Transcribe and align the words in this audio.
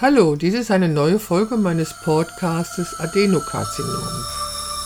Hallo, 0.00 0.34
dies 0.34 0.54
ist 0.54 0.72
eine 0.72 0.88
neue 0.88 1.20
Folge 1.20 1.56
meines 1.56 1.94
Podcastes 2.02 2.98
Adenokarzinom, 2.98 4.02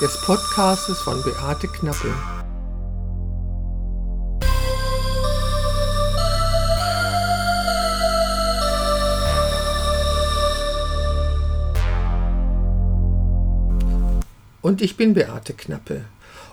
des 0.02 0.20
Podcastes 0.26 0.98
von 0.98 1.22
Beate 1.22 1.68
Knappe. 1.68 2.12
Und 14.60 14.82
ich 14.82 14.98
bin 14.98 15.14
Beate 15.14 15.54
Knappe. 15.54 16.04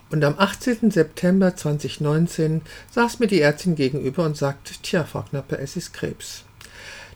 Und 0.10 0.24
am 0.24 0.36
18. 0.38 0.92
September 0.92 1.56
2019 1.56 2.62
saß 2.92 3.20
mir 3.20 3.28
die 3.28 3.42
Ärztin 3.42 3.76
gegenüber 3.76 4.24
und 4.24 4.38
sagte, 4.38 4.74
tja, 4.82 5.04
Frau 5.04 5.24
Knappe, 5.24 5.58
es 5.58 5.76
ist 5.76 5.92
Krebs. 5.92 6.46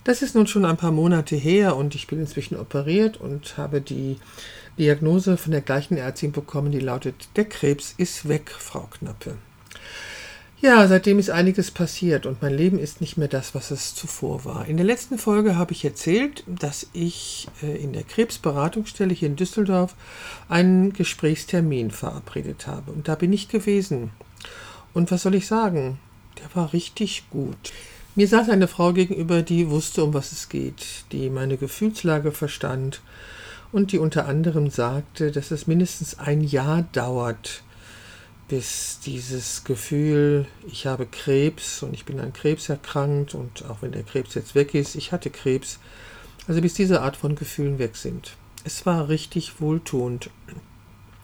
Das 0.08 0.22
ist 0.22 0.34
nun 0.34 0.46
schon 0.46 0.64
ein 0.64 0.78
paar 0.78 0.90
Monate 0.90 1.36
her 1.36 1.76
und 1.76 1.94
ich 1.94 2.06
bin 2.06 2.18
inzwischen 2.18 2.56
operiert 2.56 3.18
und 3.18 3.58
habe 3.58 3.82
die 3.82 4.16
Diagnose 4.78 5.36
von 5.36 5.52
der 5.52 5.60
gleichen 5.60 5.98
Ärztin 5.98 6.32
bekommen, 6.32 6.72
die 6.72 6.80
lautet, 6.80 7.28
der 7.36 7.44
Krebs 7.44 7.92
ist 7.98 8.26
weg, 8.26 8.50
Frau 8.50 8.88
Knappe. 8.90 9.36
Ja, 10.62 10.88
seitdem 10.88 11.18
ist 11.18 11.28
einiges 11.28 11.70
passiert 11.70 12.24
und 12.24 12.40
mein 12.40 12.54
Leben 12.54 12.78
ist 12.78 13.02
nicht 13.02 13.18
mehr 13.18 13.28
das, 13.28 13.54
was 13.54 13.70
es 13.70 13.94
zuvor 13.94 14.46
war. 14.46 14.66
In 14.66 14.78
der 14.78 14.86
letzten 14.86 15.18
Folge 15.18 15.56
habe 15.56 15.72
ich 15.72 15.84
erzählt, 15.84 16.42
dass 16.46 16.86
ich 16.94 17.48
äh, 17.62 17.76
in 17.76 17.92
der 17.92 18.04
Krebsberatungsstelle 18.04 19.12
hier 19.12 19.28
in 19.28 19.36
Düsseldorf 19.36 19.94
einen 20.48 20.94
Gesprächstermin 20.94 21.90
verabredet 21.90 22.66
habe. 22.66 22.92
Und 22.92 23.08
da 23.08 23.14
bin 23.14 23.34
ich 23.34 23.48
gewesen. 23.48 24.10
Und 24.94 25.10
was 25.10 25.24
soll 25.24 25.34
ich 25.34 25.46
sagen? 25.46 25.98
Der 26.38 26.48
war 26.54 26.72
richtig 26.72 27.24
gut. 27.28 27.72
Mir 28.14 28.26
saß 28.26 28.48
eine 28.48 28.68
Frau 28.68 28.92
gegenüber, 28.92 29.42
die 29.42 29.70
wusste, 29.70 30.02
um 30.02 30.12
was 30.12 30.32
es 30.32 30.48
geht, 30.48 31.04
die 31.12 31.30
meine 31.30 31.56
Gefühlslage 31.56 32.32
verstand 32.32 33.00
und 33.70 33.92
die 33.92 33.98
unter 33.98 34.26
anderem 34.26 34.70
sagte, 34.70 35.30
dass 35.30 35.50
es 35.50 35.66
mindestens 35.66 36.18
ein 36.18 36.40
Jahr 36.40 36.82
dauert, 36.92 37.62
bis 38.48 38.98
dieses 39.04 39.62
Gefühl, 39.64 40.46
ich 40.66 40.86
habe 40.86 41.06
Krebs 41.06 41.82
und 41.82 41.92
ich 41.92 42.06
bin 42.06 42.18
an 42.18 42.32
Krebs 42.32 42.68
erkrankt 42.68 43.34
und 43.34 43.64
auch 43.66 43.82
wenn 43.82 43.92
der 43.92 44.02
Krebs 44.02 44.34
jetzt 44.34 44.54
weg 44.54 44.74
ist, 44.74 44.94
ich 44.94 45.12
hatte 45.12 45.30
Krebs, 45.30 45.78
also 46.46 46.60
bis 46.62 46.74
diese 46.74 47.02
Art 47.02 47.16
von 47.16 47.36
Gefühlen 47.36 47.78
weg 47.78 47.96
sind. 47.96 48.36
Es 48.64 48.86
war 48.86 49.08
richtig 49.08 49.60
wohltuend 49.60 50.30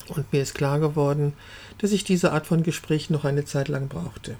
und 0.08 0.32
mir 0.32 0.42
ist 0.42 0.54
klar 0.54 0.78
geworden, 0.80 1.32
dass 1.78 1.92
ich 1.92 2.04
diese 2.04 2.32
Art 2.32 2.46
von 2.46 2.62
Gespräch 2.62 3.08
noch 3.08 3.24
eine 3.24 3.46
Zeit 3.46 3.68
lang 3.68 3.88
brauchte. 3.88 4.36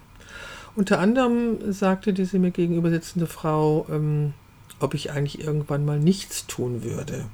Unter 0.77 0.99
anderem 0.99 1.73
sagte 1.73 2.13
diese 2.13 2.39
mir 2.39 2.51
gegenüber 2.51 2.91
sitzende 2.91 3.27
Frau, 3.27 3.87
ähm, 3.91 4.35
ob 4.81 4.95
ich 4.95 5.13
eigentlich 5.13 5.45
irgendwann 5.45 5.85
mal 5.85 6.01
nichts 6.01 6.47
tun 6.47 6.83
würde. 6.83 7.27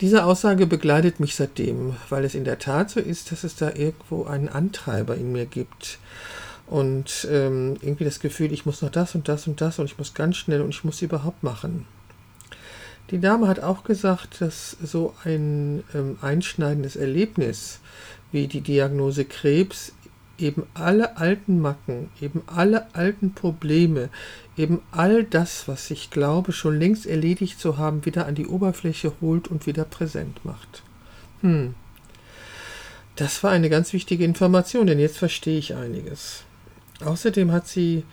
Diese 0.00 0.24
Aussage 0.24 0.66
begleitet 0.66 1.20
mich 1.20 1.34
seitdem, 1.34 1.96
weil 2.10 2.24
es 2.24 2.34
in 2.34 2.44
der 2.44 2.58
Tat 2.58 2.90
so 2.90 3.00
ist, 3.00 3.32
dass 3.32 3.44
es 3.44 3.56
da 3.56 3.70
irgendwo 3.70 4.24
einen 4.24 4.48
Antreiber 4.48 5.16
in 5.16 5.32
mir 5.32 5.46
gibt. 5.46 5.98
Und 6.66 7.26
ähm, 7.30 7.76
irgendwie 7.80 8.04
das 8.04 8.20
Gefühl, 8.20 8.52
ich 8.52 8.66
muss 8.66 8.82
noch 8.82 8.90
das 8.90 9.14
und 9.14 9.28
das 9.28 9.46
und 9.46 9.60
das 9.60 9.78
und 9.78 9.86
ich 9.86 9.98
muss 9.98 10.14
ganz 10.14 10.36
schnell 10.36 10.60
und 10.60 10.70
ich 10.70 10.84
muss 10.84 11.00
überhaupt 11.00 11.42
machen. 11.42 11.86
Die 13.10 13.20
Dame 13.20 13.46
hat 13.46 13.60
auch 13.60 13.84
gesagt, 13.84 14.40
dass 14.40 14.76
so 14.82 15.14
ein 15.24 15.84
ähm, 15.94 16.18
einschneidendes 16.20 16.96
Erlebnis 16.96 17.78
wie 18.32 18.48
die 18.48 18.60
Diagnose 18.60 19.24
Krebs 19.24 19.92
eben 20.38 20.64
alle 20.74 21.16
alten 21.16 21.60
Macken, 21.60 22.10
eben 22.20 22.42
alle 22.46 22.94
alten 22.94 23.32
Probleme, 23.32 24.10
eben 24.56 24.80
all 24.90 25.24
das, 25.24 25.68
was 25.68 25.90
ich 25.90 26.10
glaube 26.10 26.52
schon 26.52 26.78
längst 26.78 27.06
erledigt 27.06 27.60
zu 27.60 27.78
haben, 27.78 28.04
wieder 28.04 28.26
an 28.26 28.34
die 28.34 28.46
Oberfläche 28.46 29.12
holt 29.20 29.48
und 29.48 29.66
wieder 29.66 29.84
präsent 29.84 30.44
macht. 30.44 30.82
Hm. 31.40 31.74
Das 33.16 33.42
war 33.42 33.50
eine 33.50 33.70
ganz 33.70 33.92
wichtige 33.92 34.24
Information, 34.24 34.86
denn 34.86 34.98
jetzt 34.98 35.18
verstehe 35.18 35.58
ich 35.58 35.74
einiges. 35.74 36.44
Außerdem 37.02 37.50
hat 37.50 37.66
sie 37.66 38.04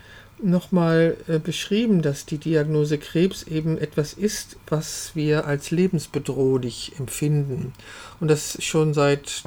nochmal 0.42 1.18
äh, 1.28 1.40
beschrieben, 1.40 2.02
dass 2.02 2.26
die 2.26 2.38
Diagnose 2.38 2.98
Krebs 2.98 3.44
eben 3.44 3.78
etwas 3.78 4.14
ist, 4.14 4.58
was 4.68 5.12
wir 5.14 5.46
als 5.46 5.72
lebensbedrohlich 5.72 6.94
empfinden. 7.00 7.74
Und 8.20 8.30
das 8.30 8.58
schon 8.64 8.94
seit 8.94 9.44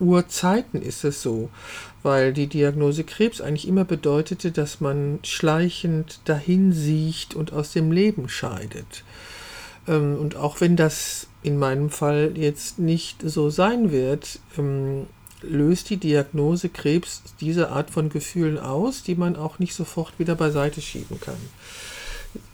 Urzeiten 0.00 0.80
ist 0.82 1.04
es 1.04 1.22
so, 1.22 1.50
weil 2.02 2.32
die 2.32 2.46
Diagnose 2.46 3.04
Krebs 3.04 3.40
eigentlich 3.40 3.66
immer 3.68 3.84
bedeutete, 3.84 4.52
dass 4.52 4.80
man 4.80 5.18
schleichend 5.22 6.20
dahin 6.24 6.72
sieht 6.72 7.34
und 7.34 7.52
aus 7.52 7.72
dem 7.72 7.90
Leben 7.92 8.28
scheidet. 8.28 9.04
Ähm, 9.86 10.16
und 10.18 10.36
auch 10.36 10.60
wenn 10.60 10.76
das 10.76 11.26
in 11.42 11.58
meinem 11.58 11.90
Fall 11.90 12.32
jetzt 12.36 12.78
nicht 12.78 13.22
so 13.22 13.50
sein 13.50 13.90
wird, 13.90 14.40
ähm, 14.56 15.06
löst 15.42 15.90
die 15.90 15.96
Diagnose 15.96 16.68
Krebs 16.68 17.22
diese 17.40 17.70
Art 17.70 17.90
von 17.90 18.08
Gefühlen 18.08 18.58
aus, 18.58 19.02
die 19.02 19.14
man 19.14 19.36
auch 19.36 19.58
nicht 19.58 19.74
sofort 19.74 20.18
wieder 20.18 20.34
beiseite 20.34 20.80
schieben 20.80 21.20
kann. 21.20 21.36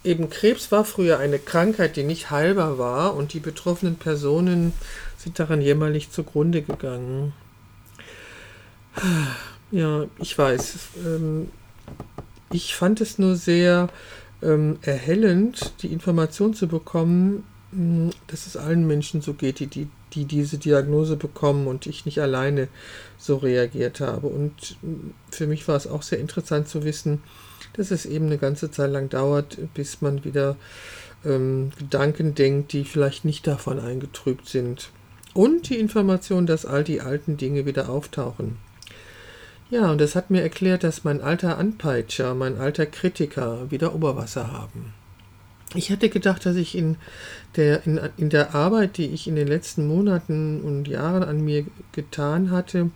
Eben 0.02 0.30
Krebs 0.30 0.70
war 0.70 0.84
früher 0.84 1.18
eine 1.18 1.38
Krankheit, 1.38 1.96
die 1.96 2.04
nicht 2.04 2.30
heilbar 2.30 2.78
war 2.78 3.14
und 3.14 3.32
die 3.32 3.40
betroffenen 3.40 3.96
Personen 3.96 4.72
sind 5.16 5.38
daran 5.38 5.62
jämmerlich 5.62 6.10
zugrunde 6.10 6.62
gegangen. 6.62 7.32
Ja, 9.70 10.04
ich 10.18 10.36
weiß. 10.38 10.76
Ähm, 11.04 11.48
ich 12.52 12.74
fand 12.74 13.00
es 13.00 13.18
nur 13.18 13.34
sehr 13.34 13.88
ähm, 14.42 14.78
erhellend, 14.82 15.72
die 15.82 15.92
Information 15.92 16.54
zu 16.54 16.68
bekommen, 16.68 17.44
hm, 17.72 18.10
dass 18.28 18.46
es 18.46 18.56
allen 18.56 18.86
Menschen 18.86 19.20
so 19.20 19.34
geht, 19.34 19.58
die, 19.58 19.66
die, 19.66 19.88
die 20.12 20.26
diese 20.26 20.58
Diagnose 20.58 21.16
bekommen 21.16 21.66
und 21.66 21.86
ich 21.86 22.06
nicht 22.06 22.20
alleine 22.20 22.68
so 23.18 23.36
reagiert 23.36 24.00
habe. 24.00 24.28
Und 24.28 24.76
hm, 24.82 25.14
für 25.30 25.46
mich 25.46 25.66
war 25.66 25.76
es 25.76 25.86
auch 25.86 26.02
sehr 26.02 26.20
interessant 26.20 26.68
zu 26.68 26.84
wissen, 26.84 27.22
dass 27.74 27.90
es 27.90 28.06
eben 28.06 28.26
eine 28.26 28.38
ganze 28.38 28.70
Zeit 28.70 28.90
lang 28.90 29.08
dauert, 29.08 29.58
bis 29.74 30.00
man 30.00 30.24
wieder 30.24 30.56
ähm, 31.24 31.70
Gedanken 31.78 32.34
denkt, 32.34 32.72
die 32.72 32.84
vielleicht 32.84 33.24
nicht 33.24 33.46
davon 33.46 33.78
eingetrübt 33.78 34.48
sind. 34.48 34.90
Und 35.34 35.68
die 35.68 35.78
Information, 35.78 36.46
dass 36.46 36.64
all 36.64 36.84
die 36.84 37.00
alten 37.00 37.36
Dinge 37.36 37.66
wieder 37.66 37.88
auftauchen. 37.88 38.56
Ja, 39.70 39.90
und 39.90 40.00
das 40.00 40.14
hat 40.14 40.30
mir 40.30 40.42
erklärt, 40.42 40.84
dass 40.84 41.04
mein 41.04 41.20
alter 41.20 41.58
Anpeitscher, 41.58 42.34
mein 42.34 42.56
alter 42.58 42.86
Kritiker 42.86 43.70
wieder 43.70 43.94
Oberwasser 43.94 44.52
haben. 44.52 44.92
Ich 45.74 45.90
hatte 45.90 46.08
gedacht, 46.08 46.46
dass 46.46 46.54
ich 46.54 46.76
in 46.76 46.96
der, 47.56 47.84
in, 47.84 47.98
in 48.16 48.30
der 48.30 48.54
Arbeit, 48.54 48.96
die 48.96 49.06
ich 49.06 49.26
in 49.26 49.34
den 49.34 49.48
letzten 49.48 49.88
Monaten 49.88 50.60
und 50.60 50.86
Jahren 50.86 51.24
an 51.24 51.44
mir 51.44 51.66
getan 51.90 52.52
hatte, 52.52 52.90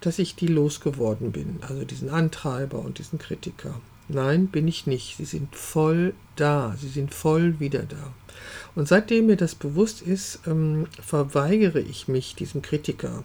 dass 0.00 0.18
ich 0.18 0.34
die 0.34 0.48
losgeworden 0.48 1.30
bin. 1.30 1.58
Also 1.60 1.84
diesen 1.84 2.10
Antreiber 2.10 2.80
und 2.80 2.98
diesen 2.98 3.20
Kritiker. 3.20 3.80
Nein, 4.08 4.48
bin 4.48 4.68
ich 4.68 4.86
nicht. 4.86 5.16
Sie 5.16 5.24
sind 5.24 5.54
voll 5.56 6.14
da. 6.36 6.76
Sie 6.78 6.88
sind 6.88 7.14
voll 7.14 7.58
wieder 7.58 7.82
da. 7.82 8.12
Und 8.74 8.88
seitdem 8.88 9.26
mir 9.26 9.36
das 9.36 9.54
bewusst 9.54 10.02
ist, 10.02 10.40
ähm, 10.46 10.86
verweigere 11.00 11.80
ich 11.80 12.08
mich 12.08 12.34
diesem 12.34 12.60
Kritiker. 12.60 13.22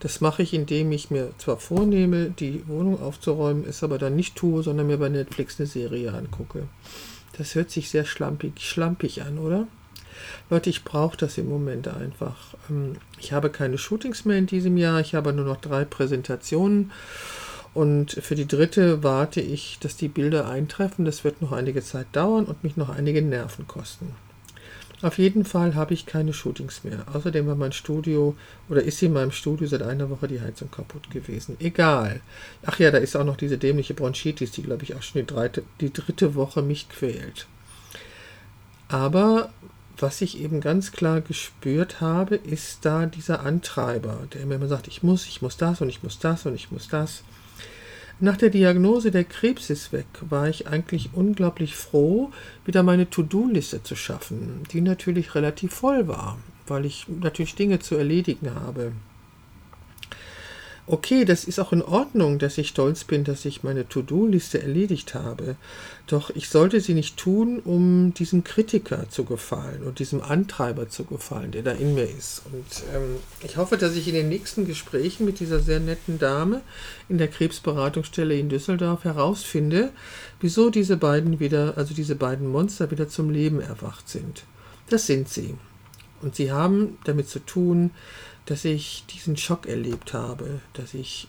Das 0.00 0.20
mache 0.20 0.42
ich, 0.42 0.54
indem 0.54 0.92
ich 0.92 1.10
mir 1.10 1.32
zwar 1.38 1.58
vornehme, 1.58 2.30
die 2.30 2.66
Wohnung 2.68 3.02
aufzuräumen, 3.02 3.64
es 3.68 3.82
aber 3.82 3.98
dann 3.98 4.14
nicht 4.14 4.36
tue, 4.36 4.62
sondern 4.62 4.86
mir 4.86 4.98
bei 4.98 5.08
Netflix 5.08 5.58
eine 5.58 5.66
Serie 5.66 6.12
angucke. 6.12 6.68
Das 7.36 7.54
hört 7.54 7.70
sich 7.70 7.90
sehr 7.90 8.04
schlampig, 8.04 8.60
schlampig 8.60 9.22
an, 9.22 9.38
oder? 9.38 9.66
Leute, 10.50 10.70
ich 10.70 10.84
brauche 10.84 11.16
das 11.16 11.38
im 11.38 11.48
Moment 11.48 11.88
einfach. 11.88 12.54
Ähm, 12.70 12.96
ich 13.18 13.32
habe 13.32 13.50
keine 13.50 13.78
Shootings 13.78 14.24
mehr 14.24 14.38
in 14.38 14.46
diesem 14.46 14.76
Jahr, 14.76 15.00
ich 15.00 15.14
habe 15.14 15.32
nur 15.32 15.44
noch 15.44 15.60
drei 15.60 15.84
Präsentationen. 15.84 16.92
Und 17.74 18.12
für 18.12 18.34
die 18.34 18.46
dritte 18.46 19.02
warte 19.02 19.40
ich, 19.40 19.78
dass 19.80 19.96
die 19.96 20.08
Bilder 20.08 20.48
eintreffen. 20.48 21.04
Das 21.04 21.24
wird 21.24 21.40
noch 21.40 21.52
einige 21.52 21.82
Zeit 21.82 22.06
dauern 22.12 22.44
und 22.44 22.62
mich 22.62 22.76
noch 22.76 22.90
einige 22.90 23.22
Nerven 23.22 23.66
kosten. 23.66 24.14
Auf 25.02 25.18
jeden 25.18 25.44
Fall 25.44 25.74
habe 25.74 25.94
ich 25.94 26.06
keine 26.06 26.32
Shootings 26.32 26.84
mehr. 26.84 27.04
Außerdem 27.12 27.46
war 27.48 27.56
mein 27.56 27.72
Studio 27.72 28.36
oder 28.68 28.84
ist 28.84 29.02
in 29.02 29.12
meinem 29.12 29.32
Studio 29.32 29.66
seit 29.66 29.82
einer 29.82 30.10
Woche 30.10 30.28
die 30.28 30.40
Heizung 30.40 30.70
kaputt 30.70 31.10
gewesen. 31.10 31.56
Egal. 31.58 32.20
Ach 32.64 32.78
ja, 32.78 32.92
da 32.92 32.98
ist 32.98 33.16
auch 33.16 33.24
noch 33.24 33.36
diese 33.36 33.58
dämliche 33.58 33.94
Bronchitis, 33.94 34.52
die 34.52 34.62
glaube 34.62 34.84
ich 34.84 34.94
auch 34.94 35.02
schon 35.02 35.22
die, 35.22 35.26
dritte, 35.26 35.64
die 35.80 35.92
dritte 35.92 36.36
Woche 36.36 36.62
mich 36.62 36.88
quält. 36.88 37.48
Aber 38.86 39.50
was 39.98 40.20
ich 40.20 40.40
eben 40.40 40.60
ganz 40.60 40.92
klar 40.92 41.20
gespürt 41.20 42.00
habe, 42.00 42.36
ist 42.36 42.84
da 42.84 43.06
dieser 43.06 43.40
Antreiber, 43.40 44.28
der 44.32 44.46
mir 44.46 44.54
immer 44.54 44.68
sagt, 44.68 44.86
ich 44.86 45.02
muss, 45.02 45.26
ich 45.26 45.42
muss 45.42 45.56
das 45.56 45.80
und 45.80 45.88
ich 45.88 46.04
muss 46.04 46.20
das 46.20 46.46
und 46.46 46.54
ich 46.54 46.70
muss 46.70 46.86
das. 46.86 47.24
Nach 48.22 48.36
der 48.36 48.50
Diagnose 48.50 49.10
der 49.10 49.24
Krebs 49.24 49.68
ist 49.68 49.92
weg, 49.92 50.06
war 50.20 50.48
ich 50.48 50.68
eigentlich 50.68 51.10
unglaublich 51.12 51.74
froh, 51.74 52.30
wieder 52.64 52.84
meine 52.84 53.10
To-Do-Liste 53.10 53.82
zu 53.82 53.96
schaffen, 53.96 54.62
die 54.70 54.80
natürlich 54.80 55.34
relativ 55.34 55.74
voll 55.74 56.06
war, 56.06 56.38
weil 56.68 56.84
ich 56.86 57.06
natürlich 57.08 57.56
Dinge 57.56 57.80
zu 57.80 57.96
erledigen 57.96 58.54
habe. 58.54 58.92
Okay, 60.84 61.24
das 61.24 61.44
ist 61.44 61.60
auch 61.60 61.72
in 61.72 61.80
Ordnung, 61.80 62.40
dass 62.40 62.58
ich 62.58 62.68
stolz 62.68 63.04
bin, 63.04 63.22
dass 63.22 63.44
ich 63.44 63.62
meine 63.62 63.88
To-Do-Liste 63.88 64.60
erledigt 64.60 65.14
habe. 65.14 65.54
Doch 66.08 66.30
ich 66.30 66.48
sollte 66.48 66.80
sie 66.80 66.94
nicht 66.94 67.16
tun, 67.16 67.60
um 67.60 68.12
diesem 68.14 68.42
Kritiker 68.42 69.08
zu 69.08 69.24
gefallen 69.24 69.84
und 69.84 70.00
diesem 70.00 70.20
Antreiber 70.20 70.88
zu 70.88 71.04
gefallen, 71.04 71.52
der 71.52 71.62
da 71.62 71.70
in 71.70 71.94
mir 71.94 72.10
ist. 72.10 72.42
Und 72.46 72.82
ähm, 72.92 73.16
ich 73.44 73.56
hoffe, 73.58 73.76
dass 73.76 73.94
ich 73.94 74.08
in 74.08 74.14
den 74.14 74.28
nächsten 74.28 74.66
Gesprächen 74.66 75.24
mit 75.24 75.38
dieser 75.38 75.60
sehr 75.60 75.78
netten 75.78 76.18
Dame 76.18 76.62
in 77.08 77.16
der 77.16 77.28
Krebsberatungsstelle 77.28 78.36
in 78.36 78.48
Düsseldorf 78.48 79.04
herausfinde, 79.04 79.90
wieso 80.40 80.68
diese 80.68 80.96
beiden 80.96 81.38
wieder, 81.38 81.74
also 81.76 81.94
diese 81.94 82.16
beiden 82.16 82.48
Monster 82.48 82.90
wieder 82.90 83.08
zum 83.08 83.30
Leben 83.30 83.60
erwacht 83.60 84.08
sind. 84.08 84.42
Das 84.90 85.06
sind 85.06 85.28
sie. 85.28 85.54
Und 86.22 86.34
sie 86.34 86.50
haben 86.50 86.98
damit 87.04 87.28
zu 87.28 87.38
tun, 87.38 87.92
dass 88.46 88.64
ich 88.64 89.04
diesen 89.12 89.36
Schock 89.36 89.66
erlebt 89.66 90.14
habe, 90.14 90.60
dass 90.72 90.94
ich, 90.94 91.28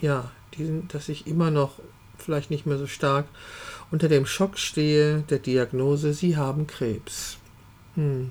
ja, 0.00 0.30
diesen, 0.56 0.88
dass 0.88 1.08
ich 1.08 1.26
immer 1.26 1.50
noch 1.50 1.80
vielleicht 2.16 2.50
nicht 2.50 2.66
mehr 2.66 2.78
so 2.78 2.86
stark 2.86 3.26
unter 3.90 4.08
dem 4.08 4.26
Schock 4.26 4.58
stehe 4.58 5.24
der 5.30 5.38
Diagnose, 5.38 6.12
Sie 6.12 6.36
haben 6.36 6.66
Krebs. 6.66 7.38
Hm. 7.94 8.30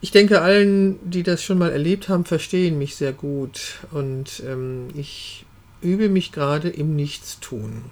Ich 0.00 0.10
denke, 0.10 0.42
allen, 0.42 0.98
die 1.08 1.22
das 1.22 1.42
schon 1.42 1.58
mal 1.58 1.72
erlebt 1.72 2.08
haben, 2.08 2.24
verstehen 2.24 2.78
mich 2.78 2.96
sehr 2.96 3.12
gut 3.12 3.78
und 3.92 4.42
ähm, 4.46 4.88
ich 4.94 5.46
übe 5.80 6.08
mich 6.08 6.32
gerade 6.32 6.68
im 6.68 6.94
Nichtstun. 6.94 7.84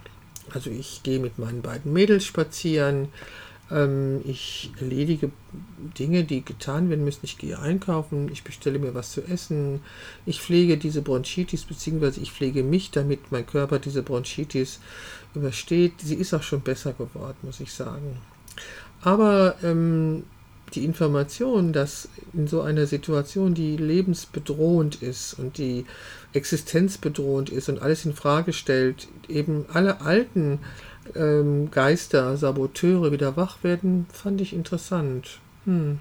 Also 0.52 0.70
ich 0.70 1.02
gehe 1.02 1.18
mit 1.18 1.38
meinen 1.38 1.62
beiden 1.62 1.92
Mädels 1.92 2.24
spazieren, 2.24 3.08
ähm, 3.70 4.20
ich 4.24 4.70
erledige 4.80 5.30
Dinge, 5.98 6.24
die 6.24 6.44
getan 6.44 6.90
werden 6.90 7.04
müssen. 7.04 7.20
Ich 7.22 7.38
gehe 7.38 7.58
einkaufen, 7.58 8.30
ich 8.32 8.44
bestelle 8.44 8.78
mir 8.78 8.94
was 8.94 9.12
zu 9.12 9.22
essen, 9.22 9.80
ich 10.26 10.40
pflege 10.40 10.76
diese 10.76 11.02
Bronchitis, 11.02 11.64
beziehungsweise 11.64 12.20
ich 12.20 12.32
pflege 12.32 12.62
mich, 12.62 12.90
damit 12.90 13.32
mein 13.32 13.46
Körper 13.46 13.78
diese 13.78 14.02
Bronchitis 14.02 14.80
übersteht. 15.34 15.94
Sie 15.98 16.16
ist 16.16 16.34
auch 16.34 16.42
schon 16.42 16.60
besser 16.60 16.92
geworden, 16.92 17.36
muss 17.42 17.60
ich 17.60 17.72
sagen. 17.72 18.18
Aber 19.02 19.56
ähm, 19.62 20.24
die 20.74 20.84
Information, 20.84 21.72
dass 21.72 22.08
in 22.32 22.48
so 22.48 22.62
einer 22.62 22.86
Situation, 22.86 23.54
die 23.54 23.76
lebensbedrohend 23.76 25.02
ist 25.02 25.34
und 25.34 25.58
die 25.58 25.84
existenzbedrohend 26.32 27.50
ist 27.50 27.68
und 27.68 27.80
alles 27.80 28.04
in 28.04 28.14
Frage 28.14 28.52
stellt, 28.52 29.08
eben 29.28 29.66
alle 29.72 30.00
alten 30.00 30.58
ähm, 31.14 31.70
Geister, 31.70 32.36
Saboteure 32.36 33.12
wieder 33.12 33.36
wach 33.36 33.62
werden, 33.62 34.06
fand 34.12 34.40
ich 34.40 34.52
interessant. 34.52 35.40
Hm. 35.64 35.98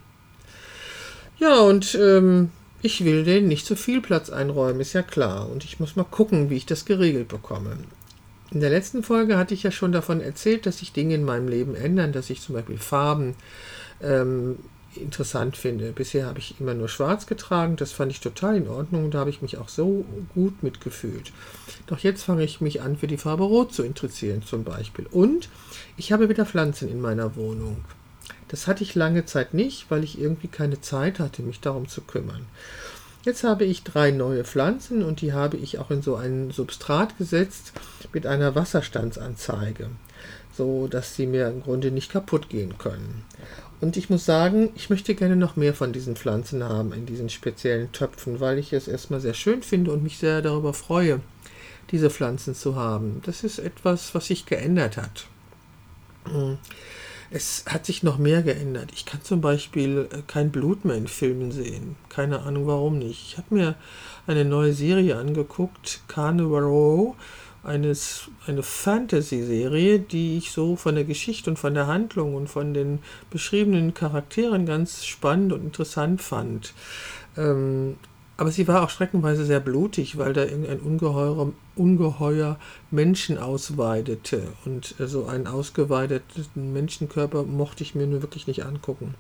Ja, 1.38 1.60
und 1.60 1.96
ähm, 1.96 2.52
ich 2.82 3.04
will 3.04 3.24
denen 3.24 3.48
nicht 3.48 3.66
zu 3.66 3.76
viel 3.76 4.02
Platz 4.02 4.30
einräumen, 4.30 4.82
ist 4.82 4.94
ja 4.94 5.02
klar. 5.02 5.50
Und 5.50 5.64
ich 5.64 5.80
muss 5.80 5.96
mal 5.96 6.04
gucken, 6.04 6.50
wie 6.50 6.58
ich 6.58 6.66
das 6.66 6.86
geregelt 6.86 7.28
bekomme. 7.28 7.78
In 8.52 8.60
der 8.60 8.70
letzten 8.70 9.04
Folge 9.04 9.38
hatte 9.38 9.54
ich 9.54 9.64
ja 9.64 9.72
schon 9.72 9.92
davon 9.92 10.22
erzählt, 10.22 10.66
dass 10.66 10.78
sich 10.80 10.94
Dinge 10.94 11.16
in 11.16 11.24
meinem 11.24 11.48
Leben 11.48 11.76
ändern, 11.76 12.12
dass 12.12 12.30
ich 12.30 12.42
zum 12.42 12.56
Beispiel 12.56 12.78
Farben 12.78 13.36
ähm, 14.02 14.58
interessant 14.98 15.58
finde. 15.58 15.92
Bisher 15.92 16.26
habe 16.26 16.40
ich 16.40 16.60
immer 16.60 16.74
nur 16.74 16.90
schwarz 16.90 17.26
getragen, 17.26 17.76
das 17.76 17.92
fand 17.92 18.12
ich 18.12 18.22
total 18.22 18.58
in 18.58 18.68
Ordnung, 18.68 19.12
da 19.12 19.20
habe 19.20 19.30
ich 19.30 19.42
mich 19.42 19.58
auch 19.58 19.70
so 19.70 20.06
gut 20.34 20.64
mitgefühlt. 20.64 21.32
Doch 21.88 22.00
jetzt 22.00 22.24
fange 22.24 22.44
ich 22.44 22.62
mich 22.62 22.82
an, 22.82 22.98
für 22.98 23.08
die 23.08 23.18
Farbe 23.18 23.44
Rot 23.44 23.74
zu 23.74 23.84
interessieren 23.84 24.44
zum 24.44 24.64
Beispiel. 24.64 25.08
Und 25.12 25.50
ich 25.98 26.12
habe 26.12 26.30
wieder 26.30 26.46
Pflanzen 26.46 26.90
in 26.90 27.02
meiner 27.02 27.36
Wohnung. 27.36 27.84
Das 28.48 28.68
hatte 28.68 28.84
ich 28.84 28.96
lange 28.96 29.26
Zeit 29.26 29.54
nicht, 29.54 29.90
weil 29.90 30.04
ich 30.04 30.20
irgendwie 30.20 30.48
keine 30.48 30.80
Zeit 30.80 31.20
hatte, 31.20 31.42
mich 31.42 31.60
darum 31.60 31.88
zu 31.88 32.02
kümmern. 32.02 32.46
Jetzt 33.24 33.46
habe 33.46 33.64
ich 33.64 33.84
drei 33.84 34.12
neue 34.12 34.44
Pflanzen 34.44 35.02
und 35.02 35.22
die 35.22 35.32
habe 35.32 35.56
ich 35.56 35.80
auch 35.80 35.92
in 35.92 36.02
so 36.02 36.18
ein 36.18 36.52
Substrat 36.52 37.18
gesetzt 37.18 37.72
mit 38.12 38.28
einer 38.28 38.54
Wasserstandsanzeige, 38.54 39.90
so 40.56 40.88
dass 40.88 41.16
sie 41.16 41.26
mir 41.26 41.48
im 41.48 41.64
Grunde 41.64 41.90
nicht 41.92 42.12
kaputt 42.12 42.50
gehen 42.50 42.78
können. 42.78 43.24
Und 43.84 43.98
ich 43.98 44.10
muss 44.10 44.24
sagen, 44.24 44.70
ich 44.76 44.90
möchte 44.90 45.14
gerne 45.14 45.36
noch 45.36 45.58
mehr 45.58 45.74
von 45.74 45.92
diesen 45.92 46.16
Pflanzen 46.16 46.64
haben 46.64 46.94
in 46.94 47.06
diesen 47.06 47.28
speziellen 47.28 47.92
Töpfen, 47.92 48.40
weil 48.40 48.58
ich 48.58 48.72
es 48.72 48.88
erstmal 48.88 49.20
sehr 49.20 49.34
schön 49.34 49.62
finde 49.62 49.92
und 49.92 50.02
mich 50.02 50.20
sehr 50.20 50.42
darüber 50.42 50.74
freue, 50.74 51.20
diese 51.92 52.10
Pflanzen 52.10 52.56
zu 52.56 52.78
haben. 52.78 53.22
Das 53.26 53.44
ist 53.44 53.60
etwas, 53.60 54.16
was 54.16 54.28
sich 54.28 54.46
geändert 54.46 54.96
hat. 54.96 55.28
Hm. 56.32 56.60
Es 57.30 57.66
hat 57.68 57.86
sich 57.86 58.04
noch 58.04 58.18
mehr 58.18 58.42
geändert. 58.42 58.92
Ich 58.94 59.06
kann 59.06 59.22
zum 59.22 59.42
Beispiel 59.42 60.08
äh, 60.14 60.22
kein 60.28 60.50
Blut 60.50 60.86
mehr 60.86 60.96
in 60.96 61.10
Filmen 61.10 61.52
sehen. 61.52 61.98
Keine 62.08 62.44
Ahnung 62.44 62.68
warum 62.68 63.00
nicht. 63.00 63.22
Ich 63.28 63.38
habe 63.38 63.54
mir 63.54 63.76
eine 64.28 64.46
neue 64.46 64.72
Serie 64.72 65.18
angeguckt, 65.18 66.00
Carnivore 66.08 67.16
eines, 67.64 68.30
eine 68.46 68.62
Fantasy-Serie, 68.62 70.00
die 70.00 70.38
ich 70.38 70.52
so 70.52 70.76
von 70.76 70.96
der 70.96 71.06
Geschichte 71.06 71.50
und 71.50 71.58
von 71.58 71.74
der 71.74 71.88
Handlung 71.88 72.36
und 72.36 72.50
von 72.50 72.74
den 72.74 73.00
beschriebenen 73.32 73.94
Charakteren 73.94 74.66
ganz 74.66 75.06
spannend 75.06 75.54
und 75.54 75.64
interessant 75.64 76.22
fand. 76.22 76.74
Ähm, 77.38 77.96
aber 78.36 78.52
sie 78.52 78.68
war 78.68 78.84
auch 78.84 78.90
streckenweise 78.90 79.46
sehr 79.46 79.60
blutig, 79.60 80.18
weil 80.18 80.34
da 80.34 80.44
irgendein 80.44 80.80
ungeheuer, 80.80 81.54
ungeheuer 81.76 82.60
Menschen 82.92 83.38
ausweidete. 83.38 84.42
Und 84.66 85.00
äh, 85.00 85.08
so 85.08 85.28
einen 85.28 85.48
ausgeweideten 85.48 86.74
Menschenkörper 86.74 87.44
mochte 87.44 87.84
ich 87.84 87.96
mir 87.96 88.08
nur 88.08 88.22
wirklich 88.22 88.48
nicht 88.48 88.66
angucken. 88.66 89.14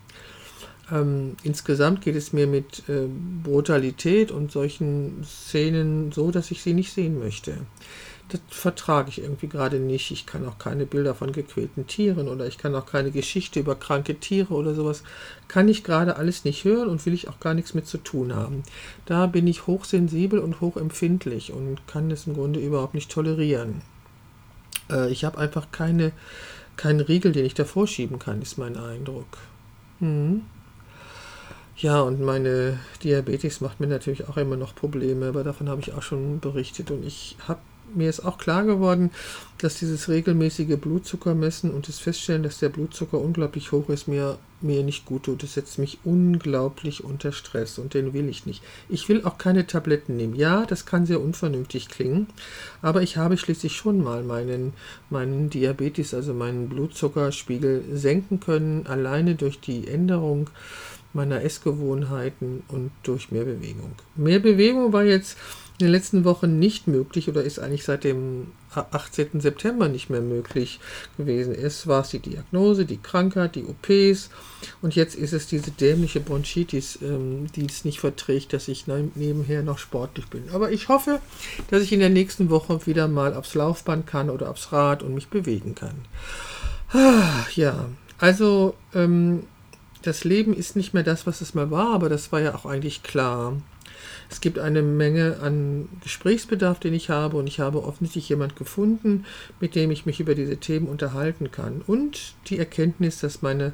Ähm, 0.91 1.37
insgesamt 1.43 2.01
geht 2.01 2.15
es 2.17 2.33
mir 2.33 2.47
mit 2.47 2.89
äh, 2.89 3.07
Brutalität 3.43 4.31
und 4.31 4.51
solchen 4.51 5.23
Szenen 5.23 6.11
so, 6.11 6.29
dass 6.31 6.51
ich 6.51 6.61
sie 6.61 6.73
nicht 6.73 6.91
sehen 6.91 7.19
möchte 7.19 7.53
das 8.29 8.41
vertrage 8.49 9.09
ich 9.09 9.21
irgendwie 9.21 9.47
gerade 9.47 9.79
nicht. 9.79 10.11
Ich 10.11 10.25
kann 10.25 10.47
auch 10.47 10.57
keine 10.57 10.85
Bilder 10.85 11.13
von 11.13 11.31
gequälten 11.31 11.87
Tieren 11.87 12.27
oder 12.27 12.47
ich 12.47 12.57
kann 12.57 12.73
auch 12.75 12.85
keine 12.85 13.11
Geschichte 13.11 13.59
über 13.59 13.75
kranke 13.75 14.15
Tiere 14.15 14.53
oder 14.53 14.73
sowas. 14.73 15.03
Kann 15.47 15.67
ich 15.67 15.83
gerade 15.83 16.15
alles 16.15 16.45
nicht 16.45 16.63
hören 16.63 16.89
und 16.89 17.05
will 17.05 17.13
ich 17.13 17.27
auch 17.27 17.39
gar 17.39 17.53
nichts 17.53 17.73
mit 17.73 17.87
zu 17.87 17.97
tun 17.97 18.33
haben. 18.35 18.63
Da 19.05 19.27
bin 19.27 19.45
ich 19.47 19.67
hochsensibel 19.67 20.39
und 20.39 20.61
hochempfindlich 20.61 21.51
und 21.51 21.85
kann 21.87 22.09
das 22.09 22.27
im 22.27 22.33
Grunde 22.33 22.59
überhaupt 22.59 22.93
nicht 22.93 23.11
tolerieren. 23.11 23.81
Äh, 24.89 25.11
ich 25.11 25.25
habe 25.25 25.37
einfach 25.37 25.67
keine, 25.71 26.11
keinen 26.75 27.01
Riegel, 27.01 27.33
den 27.33 27.45
ich 27.45 27.53
davor 27.53 27.87
schieben 27.87 28.19
kann, 28.19 28.41
ist 28.41 28.57
mein 28.57 28.77
Eindruck. 28.77 29.37
Hm. 29.99 30.41
Ja, 31.75 32.01
und 32.01 32.21
meine 32.21 32.79
Diabetes 33.03 33.59
macht 33.59 33.79
mir 33.79 33.87
natürlich 33.87 34.27
auch 34.27 34.37
immer 34.37 34.55
noch 34.55 34.75
Probleme, 34.75 35.27
aber 35.27 35.43
davon 35.43 35.69
habe 35.69 35.81
ich 35.81 35.93
auch 35.93 36.03
schon 36.03 36.39
berichtet. 36.39 36.91
Und 36.91 37.03
ich 37.03 37.35
habe 37.47 37.59
mir 37.95 38.09
ist 38.09 38.25
auch 38.25 38.37
klar 38.37 38.63
geworden, 38.63 39.11
dass 39.57 39.79
dieses 39.79 40.09
regelmäßige 40.09 40.77
Blutzuckermessen 40.77 41.71
und 41.71 41.87
das 41.87 41.99
Feststellen, 41.99 42.43
dass 42.43 42.59
der 42.59 42.69
Blutzucker 42.69 43.19
unglaublich 43.19 43.71
hoch 43.71 43.89
ist, 43.89 44.07
mir, 44.07 44.37
mir 44.61 44.83
nicht 44.83 45.05
gut 45.05 45.23
tut. 45.23 45.41
Das 45.41 45.53
setzt 45.53 45.79
mich 45.79 45.99
unglaublich 46.03 47.03
unter 47.03 47.31
Stress 47.31 47.77
und 47.77 47.93
den 47.93 48.13
will 48.13 48.27
ich 48.27 48.45
nicht. 48.45 48.61
Ich 48.89 49.07
will 49.07 49.23
auch 49.23 49.37
keine 49.37 49.65
Tabletten 49.65 50.17
nehmen. 50.17 50.35
Ja, 50.35 50.65
das 50.65 50.85
kann 50.85 51.05
sehr 51.05 51.21
unvernünftig 51.21 51.87
klingen, 51.87 52.27
aber 52.81 53.01
ich 53.01 53.17
habe 53.17 53.37
schließlich 53.37 53.73
schon 53.73 54.03
mal 54.03 54.23
meinen, 54.23 54.73
meinen 55.09 55.49
Diabetes, 55.49 56.13
also 56.13 56.33
meinen 56.33 56.67
Blutzuckerspiegel 56.67 57.85
senken 57.93 58.39
können, 58.39 58.85
alleine 58.87 59.35
durch 59.35 59.59
die 59.59 59.87
Änderung 59.87 60.49
meiner 61.13 61.43
Essgewohnheiten 61.43 62.63
und 62.67 62.91
durch 63.03 63.31
mehr 63.31 63.45
Bewegung. 63.45 63.91
Mehr 64.15 64.39
Bewegung 64.39 64.93
war 64.93 65.03
jetzt 65.03 65.37
in 65.79 65.87
den 65.87 65.91
letzten 65.91 66.23
Wochen 66.23 66.59
nicht 66.59 66.87
möglich 66.87 67.27
oder 67.29 67.43
ist 67.43 67.57
eigentlich 67.57 67.83
seit 67.83 68.03
dem 68.03 68.47
18. 68.75 69.41
September 69.41 69.89
nicht 69.89 70.09
mehr 70.09 70.21
möglich 70.21 70.79
gewesen. 71.17 71.55
Erst 71.55 71.87
war 71.87 72.01
es 72.01 72.09
die 72.09 72.19
Diagnose, 72.19 72.85
die 72.85 72.97
Krankheit, 72.97 73.55
die 73.55 73.65
OPs 73.65 74.29
und 74.81 74.95
jetzt 74.95 75.15
ist 75.15 75.33
es 75.33 75.47
diese 75.47 75.71
dämliche 75.71 76.19
Bronchitis, 76.19 76.99
ähm, 77.01 77.47
die 77.55 77.65
es 77.65 77.85
nicht 77.85 77.99
verträgt, 77.99 78.53
dass 78.53 78.67
ich 78.67 78.85
nebenher 78.87 79.63
noch 79.63 79.79
sportlich 79.79 80.27
bin. 80.27 80.43
Aber 80.53 80.71
ich 80.71 80.89
hoffe, 80.89 81.19
dass 81.71 81.81
ich 81.81 81.91
in 81.91 81.99
der 81.99 82.09
nächsten 82.09 82.49
Woche 82.51 82.85
wieder 82.85 83.07
mal 83.07 83.33
aufs 83.33 83.55
Laufband 83.55 84.05
kann 84.05 84.29
oder 84.29 84.51
aufs 84.51 84.71
Rad 84.71 85.01
und 85.01 85.15
mich 85.15 85.29
bewegen 85.29 85.73
kann. 85.73 85.95
Ah, 86.91 87.45
ja, 87.55 87.89
also 88.19 88.75
ähm, 88.93 89.43
das 90.03 90.23
Leben 90.23 90.53
ist 90.53 90.75
nicht 90.75 90.93
mehr 90.93 91.03
das, 91.03 91.25
was 91.25 91.41
es 91.41 91.55
mal 91.55 91.71
war, 91.71 91.93
aber 91.93 92.09
das 92.09 92.31
war 92.31 92.41
ja 92.41 92.53
auch 92.53 92.65
eigentlich 92.65 93.01
klar. 93.03 93.57
Es 94.29 94.41
gibt 94.41 94.59
eine 94.59 94.81
Menge 94.81 95.39
an 95.41 95.89
Gesprächsbedarf, 96.01 96.79
den 96.79 96.93
ich 96.93 97.09
habe 97.09 97.37
und 97.37 97.47
ich 97.47 97.59
habe 97.59 97.83
offensichtlich 97.83 98.29
jemand 98.29 98.55
gefunden, 98.55 99.25
mit 99.59 99.75
dem 99.75 99.91
ich 99.91 100.05
mich 100.05 100.19
über 100.19 100.35
diese 100.35 100.57
Themen 100.57 100.87
unterhalten 100.87 101.51
kann. 101.51 101.81
Und 101.85 102.33
die 102.47 102.59
Erkenntnis, 102.59 103.19
dass 103.19 103.41
meine 103.41 103.73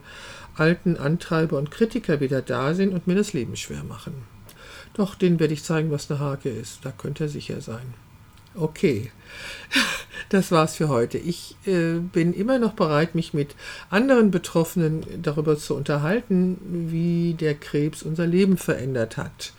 alten 0.56 0.98
Antreiber 0.98 1.58
und 1.58 1.72
Kritiker 1.72 2.20
wieder 2.20 2.42
da 2.42 2.74
sind 2.74 2.94
und 2.94 3.08
mir 3.08 3.16
das 3.16 3.34
Leben 3.34 3.56
schwer 3.56 3.84
machen. 3.84 4.14
Doch, 4.94 5.16
denen 5.16 5.40
werde 5.40 5.54
ich 5.54 5.64
zeigen, 5.64 5.92
was 5.92 6.10
eine 6.10 6.20
Hake 6.20 6.50
ist. 6.50 6.80
Da 6.84 6.92
könnte 6.92 7.26
er 7.26 7.30
sicher 7.30 7.62
sein. 7.62 7.94
Okay, 8.56 9.12
das 10.30 10.52
war's 10.52 10.76
für 10.76 10.90
heute. 10.90 11.18
Ich 11.18 11.56
äh, 11.66 12.00
bin 12.00 12.34
immer 12.34 12.60
noch 12.60 12.74
bereit, 12.74 13.16
mich 13.16 13.34
mit 13.34 13.56
anderen 13.90 14.32
Betroffenen 14.32 15.06
darüber 15.22 15.58
zu 15.58 15.76
unterhalten, 15.76 16.58
wie 16.90 17.36
der 17.36 17.56
Krebs 17.56 18.04
unser 18.04 18.26
Leben 18.26 18.58
verändert 18.58 19.18
hat 19.18 19.54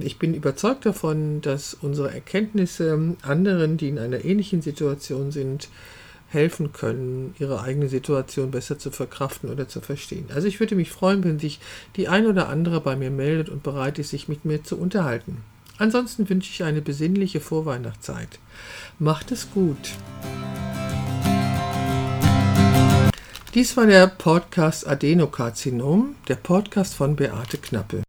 Ich 0.00 0.18
bin 0.18 0.34
überzeugt 0.34 0.86
davon, 0.86 1.40
dass 1.40 1.74
unsere 1.74 2.12
Erkenntnisse 2.12 3.16
anderen, 3.22 3.76
die 3.76 3.88
in 3.88 3.98
einer 3.98 4.24
ähnlichen 4.24 4.60
Situation 4.60 5.30
sind, 5.30 5.68
helfen 6.30 6.72
können, 6.72 7.34
ihre 7.38 7.62
eigene 7.62 7.88
Situation 7.88 8.50
besser 8.50 8.78
zu 8.78 8.90
verkraften 8.90 9.50
oder 9.50 9.68
zu 9.68 9.80
verstehen. 9.80 10.26
Also 10.34 10.46
ich 10.46 10.60
würde 10.60 10.74
mich 10.74 10.90
freuen, 10.90 11.24
wenn 11.24 11.38
sich 11.38 11.58
die 11.96 12.08
ein 12.08 12.26
oder 12.26 12.48
andere 12.48 12.80
bei 12.80 12.96
mir 12.96 13.10
meldet 13.10 13.48
und 13.48 13.62
bereit 13.62 13.98
ist, 13.98 14.10
sich 14.10 14.28
mit 14.28 14.44
mir 14.44 14.62
zu 14.62 14.76
unterhalten. 14.76 15.38
Ansonsten 15.78 16.28
wünsche 16.28 16.50
ich 16.50 16.64
eine 16.64 16.82
besinnliche 16.82 17.40
Vorweihnachtszeit. 17.40 18.40
Macht 18.98 19.30
es 19.30 19.50
gut. 19.50 19.78
Dies 23.54 23.76
war 23.76 23.86
der 23.86 24.08
Podcast 24.08 24.86
Adenokarzinom, 24.86 26.16
der 26.26 26.36
Podcast 26.36 26.94
von 26.94 27.16
Beate 27.16 27.58
Knappe. 27.58 28.07